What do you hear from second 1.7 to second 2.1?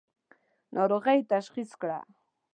کړه.